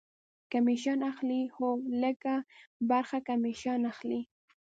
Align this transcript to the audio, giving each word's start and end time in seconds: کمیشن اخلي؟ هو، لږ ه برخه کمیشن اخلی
کمیشن 0.51 0.99
اخلي؟ 1.11 1.41
هو، 1.55 1.69
لږ 2.01 2.17
ه 2.33 2.37
برخه 2.89 3.17
کمیشن 3.29 3.79
اخلی 3.91 4.21